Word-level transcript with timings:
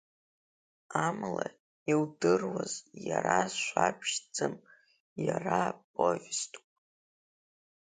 Амала, 1.05 1.47
иудыруаз 1.91 2.73
иара 3.09 3.37
жәабжьӡам, 3.61 4.53
иара 5.27 5.59
повеступ. 5.93 6.65